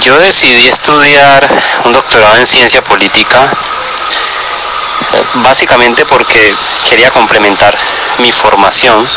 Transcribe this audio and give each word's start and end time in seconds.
Yo 0.00 0.18
decidí 0.18 0.66
estudiar 0.66 1.48
un 1.84 1.92
doctorado 1.92 2.36
en 2.36 2.46
ciencia 2.46 2.82
política 2.82 3.48
básicamente 5.34 6.04
porque 6.06 6.54
quería 6.88 7.10
complementar 7.10 7.76
mi 8.18 8.32
formación, 8.32 9.08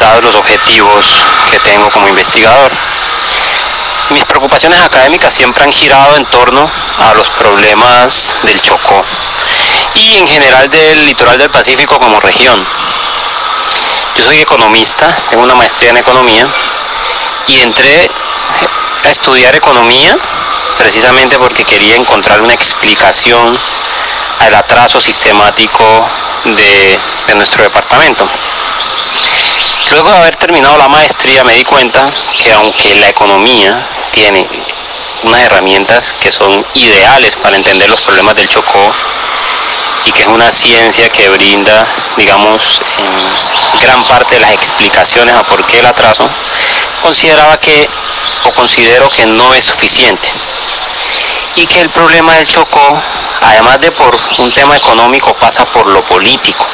dados 0.00 0.24
los 0.24 0.34
objetivos 0.34 1.06
que 1.50 1.58
tengo 1.60 1.88
como 1.90 2.08
investigador. 2.08 2.72
Mis 4.10 4.24
preocupaciones 4.24 4.80
académicas 4.80 5.32
siempre 5.32 5.62
han 5.64 5.72
girado 5.72 6.16
en 6.16 6.24
torno 6.26 6.68
a 6.98 7.14
los 7.14 7.28
problemas 7.30 8.34
del 8.42 8.60
Chocó 8.60 9.04
y 9.94 10.16
en 10.16 10.26
general 10.26 10.68
del 10.70 11.06
litoral 11.06 11.38
del 11.38 11.50
Pacífico 11.50 11.98
como 12.00 12.18
región. 12.20 12.66
Yo 14.16 14.24
soy 14.24 14.40
economista, 14.40 15.06
tengo 15.28 15.44
una 15.44 15.54
maestría 15.54 15.90
en 15.90 15.98
economía 15.98 16.48
y 17.46 17.60
entré 17.60 18.10
a 19.04 19.08
estudiar 19.08 19.54
economía 19.54 20.16
precisamente 20.76 21.38
porque 21.38 21.64
quería 21.64 21.96
encontrar 21.96 22.40
una 22.40 22.54
explicación 22.54 23.58
al 24.40 24.54
atraso 24.54 25.00
sistemático 25.00 25.84
de, 26.44 26.98
nuestro 27.34 27.62
departamento. 27.62 28.26
Luego 29.90 30.10
de 30.10 30.18
haber 30.18 30.36
terminado 30.36 30.76
la 30.76 30.88
maestría 30.88 31.44
me 31.44 31.54
di 31.54 31.64
cuenta 31.64 32.02
que 32.36 32.52
aunque 32.52 32.94
la 32.94 33.08
economía 33.08 33.86
tiene 34.12 34.46
unas 35.24 35.42
herramientas 35.42 36.14
que 36.20 36.30
son 36.30 36.64
ideales 36.74 37.36
para 37.36 37.56
entender 37.56 37.88
los 37.88 38.00
problemas 38.00 38.34
del 38.36 38.48
Chocó 38.48 38.92
y 40.04 40.12
que 40.12 40.22
es 40.22 40.28
una 40.28 40.50
ciencia 40.50 41.08
que 41.10 41.28
brinda, 41.30 41.86
digamos, 42.16 42.80
gran 43.82 44.02
parte 44.04 44.34
de 44.34 44.40
las 44.40 44.52
explicaciones 44.52 45.34
a 45.34 45.42
por 45.42 45.64
qué 45.66 45.78
el 45.78 45.86
atraso, 45.86 46.28
consideraba 46.98 47.58
que 47.58 47.88
o 48.44 48.52
considero 48.52 49.08
que 49.10 49.26
no 49.26 49.54
es 49.54 49.64
suficiente. 49.64 50.28
Y 51.56 51.66
que 51.66 51.80
el 51.80 51.90
problema 51.90 52.34
del 52.36 52.46
Chocó, 52.46 53.02
además 53.42 53.80
de 53.80 53.90
por 53.90 54.16
un 54.38 54.52
tema 54.52 54.76
económico, 54.76 55.34
pasa 55.34 55.64
por 55.66 55.86
lo 55.86 56.02
político. 56.02 56.66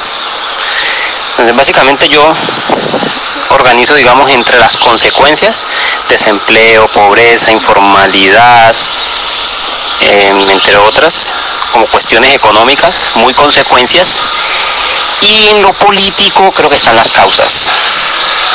Entonces, 1.31 1.57
básicamente 1.57 2.09
yo 2.09 2.23
organizo, 3.51 3.95
digamos, 3.95 4.31
entre 4.31 4.59
las 4.59 4.77
consecuencias, 4.77 5.67
desempleo, 6.09 6.87
pobreza, 6.89 7.51
informalidad, 7.51 8.75
em, 10.01 10.51
entre 10.51 10.77
otras, 10.77 11.35
como 11.73 11.87
cuestiones 11.87 12.35
económicas, 12.35 13.11
muy 13.15 13.33
consecuencias, 13.35 14.23
y 15.21 15.47
en 15.49 15.63
lo 15.63 15.73
político 15.73 16.53
creo 16.53 16.69
que 16.69 16.77
están 16.77 16.97
las 16.97 17.11
causas, 17.11 17.71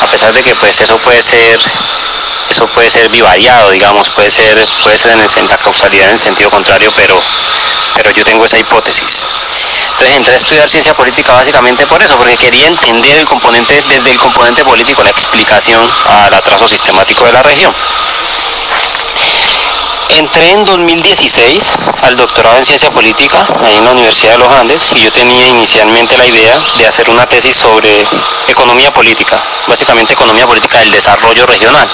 a 0.00 0.06
pesar 0.06 0.32
de 0.32 0.42
que 0.42 0.54
pues 0.56 0.80
eso 0.80 0.96
puede 0.98 1.22
ser 1.22 1.60
eso 2.50 2.66
puede 2.68 2.90
ser 2.90 3.08
bivariado, 3.10 3.70
digamos, 3.70 4.08
puede 4.10 4.28
ser, 4.28 4.58
puede 4.82 4.98
ser 4.98 5.12
en, 5.12 5.20
el, 5.20 5.48
la 5.48 5.56
causalidad 5.56 6.06
en 6.06 6.14
el 6.14 6.18
sentido 6.18 6.50
contrario, 6.50 6.90
pero, 6.96 7.16
pero 7.94 8.10
yo 8.10 8.24
tengo 8.24 8.44
esa 8.44 8.58
hipótesis. 8.58 9.26
Entonces 9.90 10.16
entré 10.16 10.34
a 10.34 10.36
estudiar 10.36 10.68
ciencia 10.68 10.94
política 10.94 11.32
básicamente 11.32 11.86
por 11.86 12.02
eso, 12.02 12.16
porque 12.16 12.36
quería 12.36 12.66
entender 12.66 13.18
el 13.18 13.26
componente, 13.26 13.80
desde 13.86 14.10
el 14.10 14.18
componente 14.18 14.64
político, 14.64 15.02
la 15.04 15.10
explicación 15.10 15.88
al 16.08 16.34
atraso 16.34 16.66
sistemático 16.66 17.24
de 17.24 17.32
la 17.32 17.42
región. 17.42 17.72
Entré 20.18 20.50
en 20.50 20.64
2016 20.64 21.76
al 22.02 22.16
doctorado 22.16 22.56
en 22.56 22.64
ciencia 22.64 22.90
política 22.90 23.46
ahí 23.64 23.76
en 23.76 23.84
la 23.84 23.90
Universidad 23.92 24.32
de 24.32 24.38
los 24.38 24.52
Andes 24.52 24.92
y 24.94 25.00
yo 25.00 25.10
tenía 25.12 25.46
inicialmente 25.46 26.16
la 26.16 26.26
idea 26.26 26.58
de 26.76 26.86
hacer 26.86 27.08
una 27.08 27.26
tesis 27.26 27.54
sobre 27.54 28.04
economía 28.48 28.90
política, 28.92 29.40
básicamente 29.66 30.12
economía 30.14 30.46
política 30.46 30.78
del 30.78 30.90
desarrollo 30.90 31.46
regional, 31.46 31.88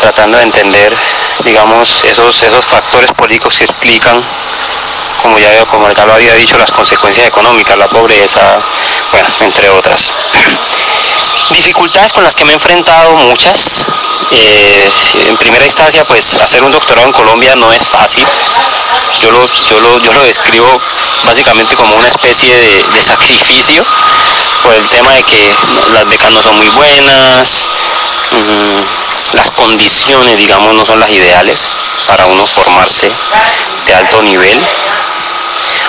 tratando 0.00 0.38
de 0.38 0.44
entender, 0.44 0.96
digamos, 1.44 2.04
esos, 2.04 2.42
esos 2.42 2.64
factores 2.64 3.12
políticos 3.12 3.56
que 3.58 3.64
explican 3.64 4.24
como 5.22 5.38
ya, 5.38 5.64
como 5.66 5.90
ya 5.90 6.04
lo 6.06 6.14
había 6.14 6.34
dicho, 6.34 6.56
las 6.56 6.70
consecuencias 6.72 7.26
económicas, 7.26 7.76
la 7.76 7.88
pobreza, 7.88 8.58
bueno, 9.12 9.28
entre 9.40 9.68
otras. 9.70 10.12
Dificultades 11.50 12.12
con 12.12 12.24
las 12.24 12.34
que 12.34 12.44
me 12.44 12.52
he 12.52 12.54
enfrentado 12.54 13.12
muchas. 13.16 13.86
Eh, 14.30 14.90
instancia, 15.66 16.04
pues 16.04 16.38
hacer 16.42 16.62
un 16.62 16.72
doctorado 16.72 17.06
en 17.06 17.12
Colombia 17.12 17.54
no 17.56 17.72
es 17.72 17.82
fácil. 17.82 18.26
Yo 19.20 19.30
lo, 19.30 19.46
yo 20.00 20.12
lo, 20.12 20.22
describo 20.22 20.80
básicamente 21.24 21.74
como 21.74 21.94
una 21.96 22.08
especie 22.08 22.56
de, 22.56 23.02
sacrificio 23.02 23.84
por 24.62 24.74
el 24.74 24.88
tema 24.88 25.12
de 25.14 25.22
que 25.22 25.54
las 25.92 26.06
becas 26.08 26.30
no 26.30 26.42
son 26.42 26.56
muy 26.56 26.68
buenas, 26.68 27.64
mm, 28.30 29.36
las 29.36 29.50
condiciones, 29.50 30.36
digamos, 30.36 30.74
no 30.74 30.84
son 30.84 31.00
las 31.00 31.10
ideales 31.10 31.70
para 32.06 32.26
uno 32.26 32.46
formarse 32.46 33.10
de 33.86 33.94
alto 33.94 34.22
nivel 34.22 34.62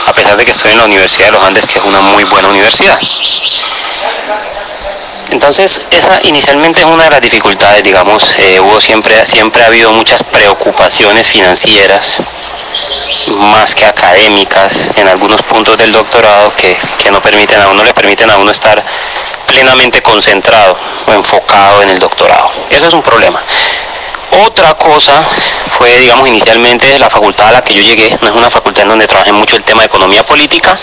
a 0.07 0.13
pesar 0.13 0.37
de 0.37 0.45
que 0.45 0.51
estoy 0.51 0.71
en 0.71 0.77
la 0.77 0.85
Universidad 0.85 1.27
de 1.27 1.31
los 1.33 1.43
Andes, 1.43 1.67
que 1.67 1.79
es 1.79 1.85
una 1.85 1.99
muy 1.99 2.23
buena 2.25 2.47
universidad. 2.47 2.97
Entonces, 5.29 5.83
esa 5.91 6.19
inicialmente 6.23 6.81
es 6.81 6.85
una 6.85 7.03
de 7.03 7.09
las 7.09 7.21
dificultades, 7.21 7.83
digamos, 7.83 8.37
eh, 8.37 8.59
hubo 8.59 8.79
siempre, 8.79 9.25
siempre 9.25 9.63
ha 9.63 9.67
habido 9.67 9.91
muchas 9.91 10.23
preocupaciones 10.23 11.27
financieras, 11.27 12.17
más 13.27 13.75
que 13.75 13.85
académicas, 13.85 14.91
en 14.95 15.07
algunos 15.07 15.41
puntos 15.43 15.77
del 15.77 15.91
doctorado 15.91 16.53
que, 16.55 16.77
que 17.03 17.11
no 17.11 17.21
permiten 17.21 17.61
a 17.61 17.67
uno, 17.67 17.83
le 17.83 17.93
permiten 17.93 18.29
a 18.29 18.37
uno 18.37 18.51
estar 18.51 18.83
plenamente 19.45 20.01
concentrado 20.01 20.77
o 21.07 21.13
enfocado 21.13 21.81
en 21.81 21.89
el 21.89 21.99
doctorado. 21.99 22.51
Eso 22.69 22.87
es 22.87 22.93
un 22.93 23.01
problema. 23.01 23.43
Otra 24.45 24.73
cosa 24.75 25.23
fue, 25.71 25.97
digamos, 25.97 26.27
inicialmente 26.27 26.99
la 26.99 27.09
facultad 27.09 27.49
a 27.49 27.51
la 27.53 27.61
que 27.61 27.73
yo 27.73 27.81
llegué, 27.81 28.17
no 28.21 28.27
es 28.27 28.33
una 28.33 28.49
facultad 28.49 28.83
en 28.83 28.89
donde 28.89 29.07
trabajé 29.07 29.31
mucho 29.31 29.55
el 29.55 29.63
tema 29.63 29.81
de 29.81 29.87
economía 29.87 30.25
política. 30.25 30.77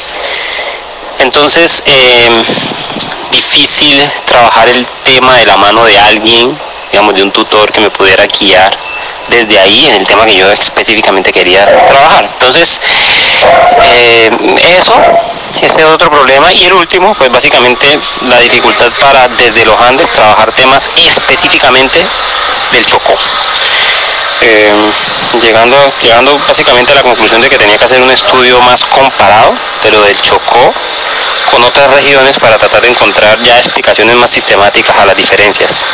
Entonces, 1.18 1.82
em, 1.86 2.44
difícil 3.30 4.10
trabajar 4.26 4.68
el 4.68 4.86
tema 5.04 5.36
de 5.36 5.46
la 5.46 5.56
mano 5.56 5.84
de 5.84 5.98
alguien, 5.98 6.58
digamos, 6.90 7.14
de 7.14 7.22
un 7.22 7.32
tutor 7.32 7.70
que 7.72 7.80
me 7.80 7.90
pudiera 7.90 8.26
guiar 8.26 8.76
desde 9.28 9.58
ahí 9.58 9.86
en 9.86 9.94
el 9.94 10.06
tema 10.06 10.24
que 10.24 10.36
yo 10.36 10.50
específicamente 10.50 11.32
quería 11.32 11.64
trabajar. 11.86 12.24
Entonces, 12.24 12.80
em, 13.80 14.58
eso, 14.78 14.94
ese 15.62 15.78
es 15.78 15.84
otro 15.84 16.10
problema. 16.10 16.52
Y 16.52 16.64
el 16.64 16.74
último, 16.74 17.14
pues 17.14 17.30
básicamente 17.30 17.98
la 18.22 18.38
dificultad 18.38 18.90
para 19.00 19.28
desde 19.28 19.64
los 19.64 19.80
Andes 19.80 20.10
trabajar 20.10 20.52
temas 20.52 20.88
específicamente 20.94 21.98
del 22.70 22.86
Chocó. 22.86 23.14
Em, 24.40 25.40
llegando, 25.40 25.76
llegando 26.02 26.38
básicamente 26.46 26.92
a 26.92 26.96
la 26.96 27.02
conclusión 27.02 27.40
de 27.40 27.48
que 27.48 27.58
tenía 27.58 27.78
que 27.78 27.84
hacer 27.84 28.02
un 28.02 28.10
estudio 28.10 28.60
más 28.60 28.84
comparado 28.86 29.54
de 29.82 29.90
lo 29.90 30.00
del 30.02 30.20
Chocó 30.20 30.74
con 31.54 31.62
otras 31.62 31.88
regiones 31.88 32.36
para 32.40 32.58
tratar 32.58 32.82
de 32.82 32.88
encontrar 32.88 33.38
ya 33.40 33.56
explicaciones 33.60 34.16
más 34.16 34.28
sistemáticas 34.28 34.96
a 34.98 35.04
las 35.04 35.16
diferencias 35.16 35.86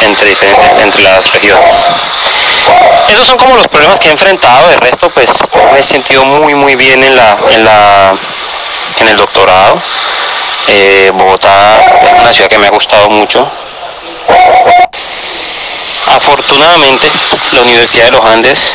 entre, 0.00 0.36
entre 0.82 1.02
las 1.04 1.30
regiones. 1.32 1.86
Esos 3.08 3.24
son 3.24 3.38
como 3.38 3.54
los 3.56 3.68
problemas 3.68 4.00
que 4.00 4.08
he 4.08 4.10
enfrentado, 4.10 4.68
de 4.68 4.76
resto 4.78 5.08
pues 5.10 5.30
me 5.72 5.78
he 5.78 5.82
sentido 5.82 6.24
muy 6.24 6.56
muy 6.56 6.74
bien 6.74 7.04
en 7.04 7.14
la, 7.14 7.36
en 7.50 7.64
la 7.64 8.16
en 8.98 9.08
el 9.08 9.16
doctorado. 9.16 9.80
Eh, 10.66 11.12
Bogotá 11.14 11.80
es 12.02 12.20
una 12.20 12.32
ciudad 12.32 12.50
que 12.50 12.58
me 12.58 12.66
ha 12.66 12.70
gustado 12.70 13.08
mucho. 13.10 13.48
Afortunadamente, 16.06 17.08
la 17.52 17.60
Universidad 17.60 18.06
de 18.06 18.10
los 18.10 18.24
Andes, 18.24 18.74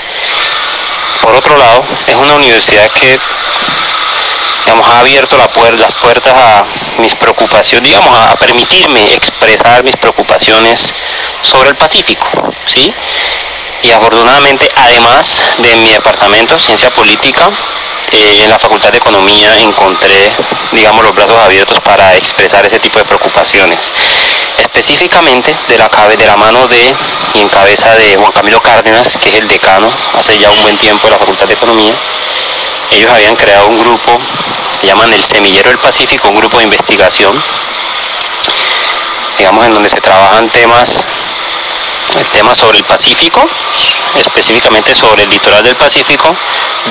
por 1.21 1.35
otro 1.35 1.57
lado, 1.57 1.83
es 2.07 2.15
una 2.15 2.35
universidad 2.35 2.89
que 2.91 3.19
digamos, 4.69 4.88
ha 4.88 5.00
abierto 5.00 5.35
la 5.35 5.50
las 5.78 5.96
puertas 5.96 6.31
a 6.31 6.63
mis 7.00 7.16
preocupaciones, 7.16 7.90
digamos, 7.90 8.16
a, 8.16 8.35
permitirme 8.35 9.16
expresar 9.16 9.84
mis 9.84 9.97
preocupaciones 9.97 10.94
sobre 11.41 11.69
el 11.69 11.75
Pacífico, 11.75 12.28
¿sí? 12.68 12.94
Y 13.81 13.92
afortunadamente, 13.92 14.69
además 14.75 15.44
de 15.57 15.75
mi 15.77 15.89
departamento, 15.89 16.60
Ciencia 16.60 16.92
Política, 16.92 17.50
eh, 18.12 18.44
en 18.44 18.50
la 18.50 18.60
Facultad 18.60 18.92
de 18.92 18.98
Economía 19.00 19.57
encontré, 19.62 20.31
digamos, 20.72 21.04
los 21.04 21.15
brazos 21.15 21.38
abiertos 21.38 21.81
para 21.81 22.15
expresar 22.15 22.63
ese 22.65 22.80
tipo 22.80 23.00
de 23.00 23.06
preocupaciones. 23.06 23.80
Específicamente 24.60 25.56
de 25.68 25.77
la, 25.77 25.89
de 25.89 26.25
la 26.27 26.36
mano 26.36 26.68
de 26.68 26.95
y 27.33 27.39
en 27.39 27.50
cabeza 27.50 27.95
de 27.95 28.18
Juan 28.18 28.31
Camilo 28.33 28.62
Cárdenas, 28.62 29.18
que 29.18 29.30
es 29.30 29.36
el 29.36 29.48
decano 29.48 29.89
hace 30.15 30.38
ya 30.38 30.51
un 30.51 30.62
buen 30.62 30.77
tiempo 30.77 31.07
de 31.07 31.12
la 31.12 31.18
Facultad 31.18 31.48
de 31.48 31.54
Economía. 31.54 31.94
Ellos 32.91 33.12
habían 33.12 33.36
creado 33.36 33.68
un 33.68 33.80
grupo 33.80 34.19
llaman 34.83 35.12
el 35.13 35.24
Semillero 35.24 35.69
del 35.69 35.80
Pacífico, 35.80 36.30
un 36.30 36.36
grupo 36.36 36.57
de 36.57 36.63
investigación, 36.63 37.33
digamos, 39.38 39.65
en 39.65 39.74
donde 39.74 39.89
se 39.89 40.01
trabajan 40.01 40.50
temas 40.50 41.06
temas 42.31 42.57
sobre 42.57 42.80
el 42.80 42.83
Pacífico, 42.86 43.47
específicamente 44.15 44.94
sobre 44.95 45.24
el 45.24 45.30
litoral 45.30 45.63
del 45.63 45.75
Pacífico, 45.75 46.36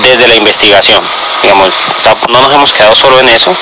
desde 0.01 0.27
la 0.27 0.35
investigación. 0.35 1.03
Digamos, 1.41 1.69
no 2.29 2.41
nos 2.41 2.53
hemos 2.53 2.73
quedado 2.73 2.95
solo 2.95 3.19
en 3.19 3.29
eso, 3.29 3.55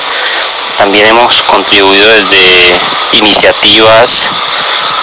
también 0.78 1.08
hemos 1.08 1.42
contribuido 1.44 2.08
desde 2.10 2.80
iniciativas 3.14 4.30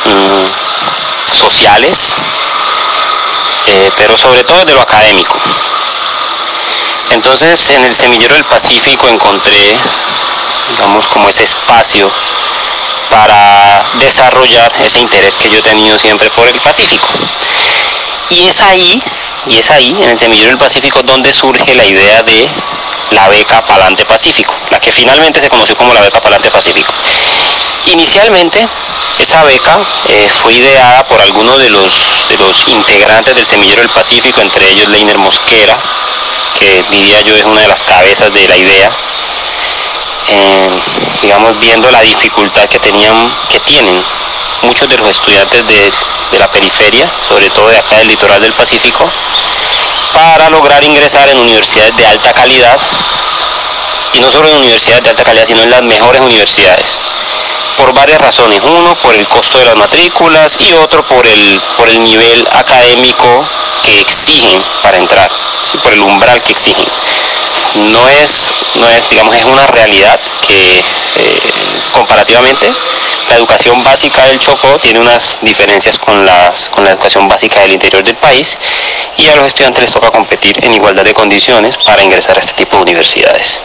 mm, 0.04 1.34
sociales, 1.34 2.14
eh, 3.66 3.90
pero 3.96 4.16
sobre 4.16 4.44
todo 4.44 4.64
de 4.64 4.74
lo 4.74 4.80
académico. 4.82 5.36
Entonces 7.10 7.70
en 7.70 7.84
el 7.84 7.94
semillero 7.94 8.34
del 8.34 8.44
Pacífico 8.44 9.08
encontré, 9.08 9.76
digamos, 10.70 11.06
como 11.08 11.28
ese 11.28 11.44
espacio 11.44 12.10
para 13.10 13.84
desarrollar 13.94 14.72
ese 14.80 15.00
interés 15.00 15.36
que 15.36 15.48
yo 15.48 15.58
he 15.58 15.62
tenido 15.62 15.96
siempre 15.98 16.30
por 16.30 16.48
el 16.48 16.58
Pacífico. 16.60 17.08
Y 18.30 18.46
es 18.46 18.60
ahí, 18.62 19.02
y 19.46 19.58
es 19.58 19.70
ahí, 19.70 19.96
en 20.02 20.10
el 20.10 20.18
semillero 20.18 20.48
del 20.48 20.58
Pacífico, 20.58 21.00
donde 21.02 21.32
surge 21.32 21.74
la 21.74 21.84
idea 21.84 22.22
de 22.22 22.48
la 23.10 23.28
beca 23.28 23.60
Palante 23.62 24.04
Pacífico, 24.04 24.54
la 24.70 24.80
que 24.80 24.92
finalmente 24.92 25.40
se 25.40 25.48
conoció 25.48 25.76
como 25.76 25.94
la 25.94 26.00
beca 26.00 26.20
Palante 26.20 26.50
Pacífico. 26.50 26.92
Inicialmente, 27.86 28.66
esa 29.18 29.42
beca 29.42 29.78
eh, 30.08 30.30
fue 30.42 30.54
ideada 30.54 31.04
por 31.04 31.20
algunos 31.20 31.58
de 31.58 31.68
los, 31.68 32.28
de 32.28 32.36
los 32.38 32.66
integrantes 32.68 33.34
del 33.34 33.46
Semillero 33.46 33.82
del 33.82 33.90
Pacífico, 33.90 34.40
entre 34.40 34.68
ellos 34.70 34.88
Leiner 34.88 35.18
Mosquera, 35.18 35.76
que 36.58 36.84
diría 36.90 37.20
yo 37.22 37.34
es 37.36 37.44
una 37.44 37.60
de 37.60 37.68
las 37.68 37.82
cabezas 37.82 38.32
de 38.32 38.48
la 38.48 38.56
idea, 38.56 38.90
eh, 40.28 40.70
digamos, 41.22 41.58
viendo 41.58 41.90
la 41.90 42.00
dificultad 42.00 42.68
que 42.68 42.78
tenían, 42.78 43.14
que 43.48 43.60
tienen 43.60 44.02
muchos 44.62 44.88
de 44.88 44.96
los 44.96 45.08
estudiantes 45.08 45.66
de, 45.66 45.92
de 46.32 46.38
la 46.38 46.48
periferia, 46.48 47.08
sobre 47.28 47.50
todo 47.50 47.68
de 47.68 47.76
acá 47.76 47.98
del 47.98 48.08
litoral 48.08 48.40
del 48.40 48.52
Pacífico, 48.54 49.08
para 50.14 50.48
lograr 50.48 50.82
ingresar 50.82 51.28
en 51.28 51.38
universidades 51.38 51.94
de 51.96 52.06
alta 52.06 52.32
calidad, 52.32 52.78
y 54.14 54.20
no 54.20 54.30
solo 54.30 54.48
en 54.48 54.56
universidades 54.56 55.02
de 55.02 55.10
alta 55.10 55.24
calidad, 55.24 55.46
sino 55.46 55.60
en 55.60 55.70
las 55.70 55.82
mejores 55.82 56.22
universidades 56.22 57.00
por 57.76 57.92
varias 57.92 58.20
razones. 58.20 58.60
Uno, 58.62 58.94
por 59.02 59.14
el 59.14 59.26
costo 59.26 59.58
de 59.58 59.64
las 59.66 59.76
matrículas 59.76 60.56
y 60.60 60.72
otro 60.74 61.04
por 61.06 61.26
el, 61.26 61.60
por 61.76 61.88
el 61.88 62.02
nivel 62.02 62.48
académico 62.52 63.44
que 63.82 64.00
exigen 64.00 64.62
para 64.82 64.96
entrar, 64.96 65.30
por 65.82 65.92
el 65.92 66.00
umbral 66.00 66.40
que 66.42 66.52
exigen. 66.52 66.86
No 67.90 68.08
es, 68.08 68.52
no 68.74 68.88
es, 68.88 69.08
digamos, 69.08 69.34
es 69.34 69.44
una 69.46 69.66
realidad 69.66 70.18
que 70.46 70.78
eh, 70.78 70.84
comparativamente 71.92 72.72
la 73.28 73.36
educación 73.36 73.82
básica 73.82 74.24
del 74.26 74.38
Chocó 74.38 74.78
tiene 74.78 74.98
unas 75.00 75.38
diferencias 75.42 75.98
con, 75.98 76.24
las, 76.24 76.68
con 76.70 76.84
la 76.84 76.90
educación 76.90 77.28
básica 77.28 77.60
del 77.60 77.72
interior 77.72 78.02
del 78.02 78.16
país 78.16 78.56
y 79.16 79.28
a 79.28 79.34
los 79.36 79.46
estudiantes 79.46 79.82
les 79.82 79.92
toca 79.92 80.10
competir 80.10 80.64
en 80.64 80.72
igualdad 80.72 81.04
de 81.04 81.14
condiciones 81.14 81.76
para 81.78 82.02
ingresar 82.02 82.36
a 82.36 82.40
este 82.40 82.54
tipo 82.54 82.76
de 82.76 82.82
universidades. 82.82 83.62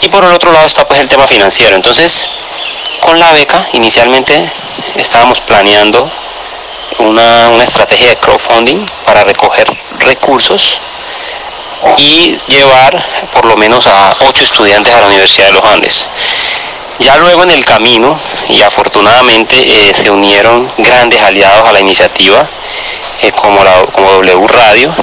Y 0.00 0.08
por 0.08 0.24
el 0.24 0.32
otro 0.32 0.52
lado 0.52 0.66
está 0.66 0.86
pues 0.86 1.00
el 1.00 1.08
tema 1.08 1.26
financiero. 1.26 1.74
Entonces, 1.76 2.28
con 3.00 3.18
la 3.18 3.32
beca 3.32 3.66
inicialmente 3.72 4.50
estábamos 4.96 5.40
planeando 5.40 6.10
una, 6.98 7.62
estrategia 7.62 8.08
de 8.08 8.16
crowdfunding 8.16 8.86
para 9.04 9.24
recoger 9.24 9.66
recursos 10.00 10.78
y 11.98 12.36
llevar 12.48 13.28
por 13.32 13.44
lo 13.44 13.56
menos 13.56 13.86
a 13.86 14.14
ocho 14.20 14.44
estudiantes 14.44 14.94
a 14.94 15.00
la 15.00 15.06
Universidad 15.06 15.46
de 15.46 15.52
los 15.52 15.64
Andes. 15.64 16.08
Ya 16.98 17.16
luego 17.16 17.42
en 17.42 17.50
el 17.50 17.64
camino, 17.64 18.18
y 18.48 18.62
afortunadamente 18.62 19.56
eh, 19.56 19.92
se 19.94 20.10
unieron 20.10 20.70
grandes 20.78 21.22
aliados 21.22 21.68
a 21.68 21.72
la 21.72 21.80
iniciativa, 21.80 22.48
eh, 23.22 23.32
como, 23.32 23.62
la, 23.62 23.82
como 23.92 24.12
W 24.12 24.46
Radio, 24.48 24.94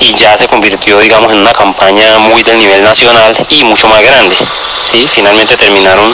y 0.00 0.12
ya 0.14 0.36
se 0.36 0.48
convirtió, 0.48 0.98
digamos, 0.98 1.32
en 1.32 1.38
una 1.38 1.52
campaña 1.54 2.18
muy 2.18 2.42
del 2.42 2.58
nivel 2.58 2.82
nacional 2.82 3.34
y 3.50 3.64
mucho 3.64 3.86
más 3.88 4.02
grande. 4.02 4.36
¿sí? 4.86 5.06
Finalmente 5.08 5.56
terminaron 5.56 6.12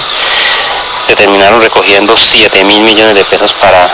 se 1.08 1.16
terminaron 1.16 1.62
recogiendo 1.62 2.14
7 2.14 2.64
mil 2.64 2.82
millones 2.82 3.14
de 3.14 3.24
pesos 3.24 3.54
para, 3.54 3.88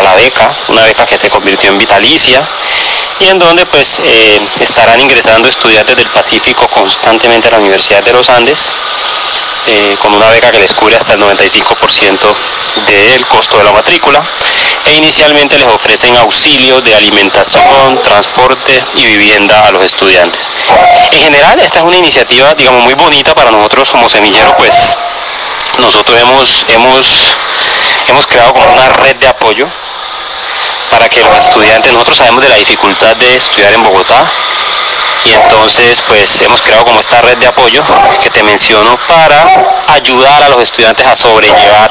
la 0.00 0.14
beca, 0.14 0.48
una 0.68 0.84
beca 0.84 1.04
que 1.04 1.18
se 1.18 1.28
convirtió 1.28 1.70
en 1.70 1.78
vitalicia 1.78 2.40
y 3.18 3.26
en 3.26 3.38
donde 3.40 3.66
pues 3.66 3.98
eh, 4.04 4.40
estarán 4.60 5.00
ingresando 5.00 5.48
estudiantes 5.48 5.96
del 5.96 6.06
Pacífico 6.06 6.68
constantemente 6.68 7.48
a 7.48 7.52
la 7.52 7.58
Universidad 7.58 8.04
de 8.04 8.12
los 8.12 8.30
Andes 8.30 8.70
eh, 9.66 9.96
con 10.00 10.12
una 10.14 10.28
beca 10.28 10.50
que 10.50 10.58
les 10.58 10.74
cubre 10.74 10.96
hasta 10.96 11.14
el 11.14 11.20
95% 11.20 12.34
del 12.86 13.26
costo 13.26 13.58
de 13.58 13.64
la 13.64 13.72
matrícula 13.72 14.22
e 14.84 14.94
inicialmente 14.94 15.56
les 15.56 15.68
ofrecen 15.68 16.16
auxilio 16.16 16.80
de 16.80 16.94
alimentación, 16.94 18.00
transporte 18.02 18.82
y 18.94 19.06
vivienda 19.06 19.60
a 19.60 19.70
los 19.70 19.84
estudiantes. 19.84 20.50
En 21.12 21.20
general 21.20 21.58
esta 21.60 21.78
es 21.78 21.84
una 21.84 21.96
iniciativa 21.96 22.54
digamos 22.54 22.82
muy 22.82 22.94
bonita 22.94 23.34
para 23.34 23.50
nosotros 23.50 23.90
como 23.90 24.08
semillero 24.08 24.54
pues 24.56 24.96
nosotros 25.78 26.20
hemos, 26.20 26.66
hemos, 26.68 27.36
hemos 28.08 28.26
creado 28.26 28.52
como 28.52 28.72
una 28.72 28.88
red 28.88 29.16
de 29.16 29.28
apoyo 29.28 29.68
para 30.90 31.08
que 31.08 31.22
los 31.22 31.38
estudiantes, 31.38 31.90
nosotros 31.92 32.16
sabemos 32.18 32.42
de 32.42 32.48
la 32.48 32.56
dificultad 32.56 33.16
de 33.16 33.36
estudiar 33.36 33.72
en 33.72 33.82
Bogotá 33.82 34.24
y 35.24 35.32
entonces 35.32 36.02
pues 36.08 36.40
hemos 36.42 36.62
creado 36.62 36.84
como 36.84 37.00
esta 37.00 37.20
red 37.20 37.36
de 37.38 37.46
apoyo 37.46 37.82
que 38.20 38.30
te 38.30 38.42
menciono 38.42 38.96
para 39.06 39.46
ayudar 39.88 40.42
a 40.42 40.48
los 40.48 40.62
estudiantes 40.62 41.06
a 41.06 41.14
sobrellevar 41.14 41.90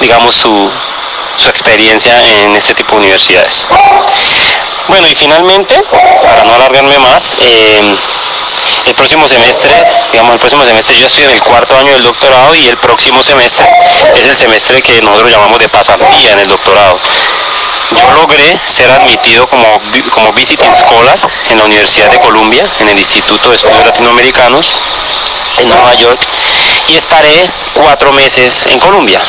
digamos 0.00 0.34
su, 0.34 0.70
experiencia 1.48 2.14
en 2.42 2.54
este 2.56 2.74
tipo 2.74 2.96
de 2.96 3.02
universidades. 3.02 3.68
Bueno 4.88 5.06
y 5.08 5.14
finalmente, 5.14 5.82
para 6.22 6.44
no 6.44 6.54
alargarme 6.54 6.98
más, 6.98 7.36
eh, 7.40 7.96
el 8.86 8.94
próximo 8.94 9.28
semestre, 9.28 9.70
digamos, 10.12 10.32
el 10.34 10.38
próximo 10.38 10.64
semestre 10.64 10.96
yo 10.98 11.06
estoy 11.06 11.24
en 11.24 11.30
el 11.30 11.42
cuarto 11.42 11.76
año 11.76 11.92
del 11.92 12.02
doctorado 12.02 12.54
y 12.54 12.66
el 12.66 12.76
próximo 12.78 13.22
semestre 13.22 13.68
es 14.14 14.26
el 14.26 14.36
semestre 14.36 14.82
que 14.82 15.00
nosotros 15.02 15.30
llamamos 15.30 15.58
de 15.58 15.68
pasantía 15.68 16.32
en 16.32 16.38
el 16.40 16.48
doctorado. 16.48 16.98
Yo 17.90 18.10
logré 18.12 18.58
ser 18.64 18.90
admitido 18.90 19.46
como, 19.48 19.80
como 20.10 20.32
visiting 20.32 20.74
scholar 20.74 21.18
en 21.50 21.58
la 21.58 21.64
Universidad 21.64 22.10
de 22.10 22.20
Columbia, 22.20 22.66
en 22.80 22.88
el 22.88 22.98
Instituto 22.98 23.50
de 23.50 23.56
Estudios 23.56 23.84
Latinoamericanos 23.84 24.74
en 25.58 25.68
Nueva 25.68 25.94
York 25.94 26.20
y 26.88 26.96
estaré 26.96 27.50
cuatro 27.74 28.12
meses 28.12 28.66
en 28.66 28.78
Colombia. 28.78 29.20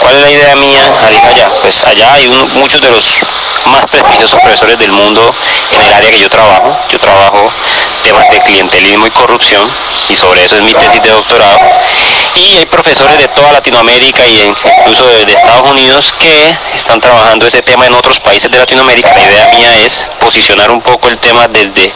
¿Cuál 0.00 0.16
es 0.16 0.22
la 0.22 0.30
idea 0.30 0.56
mía 0.56 0.92
al 1.06 1.14
allá? 1.14 1.48
Pues 1.60 1.84
allá 1.86 2.12
hay 2.14 2.28
muchos 2.28 2.80
de 2.80 2.90
los 2.90 3.16
más 3.70 3.86
prestigiosos 3.86 4.40
profesores 4.40 4.78
del 4.78 4.90
mundo 4.90 5.34
en 5.70 5.80
el 5.80 5.92
área 5.92 6.10
que 6.10 6.18
yo 6.18 6.28
trabajo. 6.28 6.76
Yo 6.90 6.98
trabajo 6.98 7.50
temas 8.02 8.28
de 8.30 8.40
clientelismo 8.40 9.06
y 9.06 9.10
corrupción 9.10 9.70
y 10.08 10.16
sobre 10.16 10.44
eso 10.44 10.56
es 10.56 10.62
mi 10.62 10.74
tesis 10.74 11.00
de 11.02 11.10
doctorado. 11.10 11.58
Y 12.34 12.56
hay 12.56 12.66
profesores 12.66 13.16
de 13.18 13.28
toda 13.28 13.52
Latinoamérica 13.52 14.26
y 14.26 14.52
incluso 14.78 15.06
de, 15.06 15.24
de 15.24 15.34
Estados 15.34 15.70
Unidos 15.70 16.12
que 16.18 16.56
están 16.74 17.00
trabajando 17.00 17.46
ese 17.46 17.62
tema 17.62 17.86
en 17.86 17.94
otros 17.94 18.18
países 18.20 18.50
de 18.50 18.58
Latinoamérica. 18.58 19.12
La 19.14 19.22
idea 19.22 19.46
mía 19.48 19.84
es 19.84 20.08
posicionar 20.20 20.70
un 20.70 20.80
poco 20.80 21.08
el 21.08 21.18
tema 21.18 21.46
desde 21.48 21.94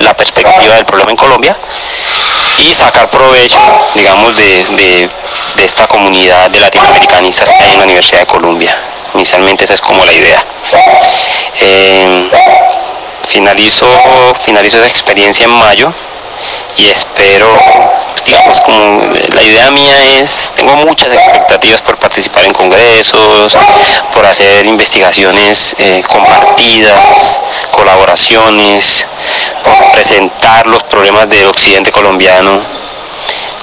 la 0.00 0.14
perspectiva 0.14 0.74
del 0.74 0.84
problema 0.84 1.10
en 1.10 1.16
Colombia 1.16 1.56
y 2.58 2.72
sacar 2.72 3.08
provecho, 3.08 3.58
digamos, 3.94 4.34
de, 4.36 5.08
esta 5.64 5.86
comunidad 5.86 6.50
de 6.50 6.60
latinoamericanistas 6.60 7.50
en 7.58 7.78
la 7.78 7.84
Universidad 7.84 8.20
de 8.20 8.26
Columbia. 8.26 8.76
Inicialmente 9.14 9.64
esa 9.64 9.74
es 9.74 9.80
como 9.80 10.04
la 10.04 10.12
idea. 10.12 10.44
Eh, 11.60 12.30
finalizo, 13.26 13.86
finalizo 14.40 14.78
esa 14.78 14.86
experiencia 14.86 15.44
en 15.44 15.52
mayo 15.52 15.92
y 16.76 16.88
espero, 16.88 17.46
digamos, 18.24 18.60
como 18.60 19.02
la 19.34 19.42
idea 19.42 19.70
mía 19.70 20.20
es, 20.20 20.52
tengo 20.54 20.76
muchas 20.76 21.14
expectativas 21.14 21.82
por 21.82 21.98
participar 21.98 22.44
en 22.44 22.52
congresos, 22.52 23.56
por 24.14 24.26
hacer 24.26 24.66
investigaciones 24.66 25.74
eh, 25.78 26.02
compartidas, 26.08 27.40
colaboraciones, 27.72 29.06
por 29.64 29.92
presentar 29.92 30.66
los 30.66 30.82
problemas 30.84 31.28
del 31.28 31.46
occidente 31.46 31.92
colombiano 31.92 32.60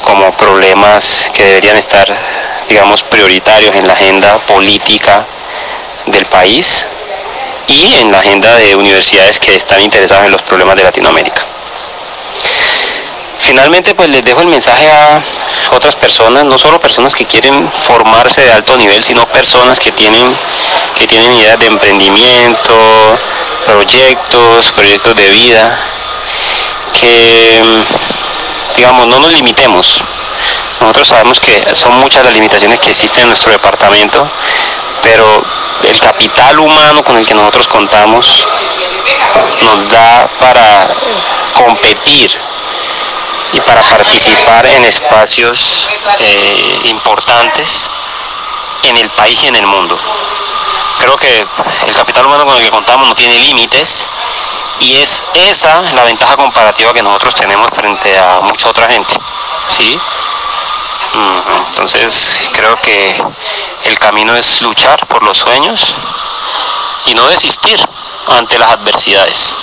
como 0.03 0.31
problemas 0.31 1.29
que 1.33 1.43
deberían 1.43 1.75
estar, 1.75 2.05
digamos, 2.69 3.03
prioritarios 3.03 3.75
en 3.75 3.87
la 3.87 3.93
agenda 3.93 4.37
política 4.39 5.25
del 6.05 6.25
país 6.25 6.85
y 7.67 7.95
en 7.95 8.11
la 8.11 8.19
agenda 8.19 8.55
de 8.55 8.75
universidades 8.75 9.39
que 9.39 9.55
están 9.55 9.81
interesadas 9.81 10.25
en 10.25 10.31
los 10.31 10.41
problemas 10.43 10.75
de 10.75 10.83
Latinoamérica. 10.83 11.56
Finalmente, 13.47 13.95
pues 13.95 14.09
les 14.09 14.21
dejo 14.23 14.41
el 14.41 14.47
mensaje 14.47 14.91
a 14.91 15.21
otras 15.71 15.95
personas, 15.95 16.43
no 16.43 16.57
solo 16.57 16.81
personas 16.81 17.15
que 17.15 17.25
quieren 17.25 17.71
formarse 17.71 18.41
de 18.41 18.51
alto 18.51 18.75
nivel, 18.75 19.01
sino 19.01 19.25
personas 19.29 19.79
que 19.79 19.93
tienen, 19.93 20.37
que 20.97 21.07
tienen 21.07 21.33
ideas 21.33 21.57
de 21.57 21.67
emprendimiento, 21.67 22.75
proyectos, 23.65 24.73
proyectos 24.73 25.15
de 25.15 25.29
vida, 25.29 25.79
que 26.99 27.63
digamos 28.75 29.07
no 29.07 29.17
nos 29.17 29.31
limitemos. 29.31 30.03
Nosotros 30.81 31.07
sabemos 31.07 31.39
que 31.39 31.73
son 31.73 31.93
muchas 31.99 32.25
las 32.25 32.33
limitaciones 32.33 32.79
que 32.79 32.89
existen 32.89 33.23
en 33.23 33.29
nuestro 33.29 33.53
departamento, 33.53 34.27
pero 35.01 35.41
el 35.83 35.97
capital 36.01 36.59
humano 36.59 37.01
con 37.01 37.17
el 37.17 37.25
que 37.25 37.33
nosotros 37.33 37.69
contamos 37.69 38.45
nos 39.61 39.89
da 39.89 40.27
para 40.37 40.87
competir 41.53 42.37
y 43.53 43.59
para 43.61 43.81
participar 43.81 44.65
en 44.65 44.83
espacios 44.85 45.87
eh, 46.19 46.79
importantes 46.85 47.89
en 48.83 48.97
el 48.97 49.09
país 49.11 49.41
y 49.43 49.47
en 49.47 49.55
el 49.55 49.67
mundo. 49.67 49.97
creo 50.99 51.15
que 51.17 51.45
el 51.85 51.93
capital 51.93 52.25
humano 52.25 52.45
con 52.45 52.57
el 52.57 52.63
que 52.63 52.71
contamos 52.71 53.07
no 53.07 53.15
tiene 53.15 53.39
límites 53.39 54.09
y 54.79 54.95
es 54.97 55.23
esa 55.33 55.81
la 55.93 56.03
ventaja 56.03 56.35
comparativa 56.35 56.93
que 56.93 57.01
nosotros 57.01 57.35
tenemos 57.35 57.69
frente 57.71 58.17
a 58.17 58.41
mucha 58.41 58.69
otra 58.69 58.87
gente. 58.87 59.13
¿sí? 59.69 59.99
Entonces 61.69 62.49
creo 62.53 62.75
que 62.77 63.23
el 63.85 63.99
camino 63.99 64.35
es 64.35 64.61
luchar 64.61 65.05
por 65.07 65.23
los 65.23 65.37
sueños 65.37 65.93
y 67.05 67.13
no 67.13 67.27
desistir 67.27 67.79
ante 68.27 68.57
las 68.57 68.71
adversidades. 68.71 69.57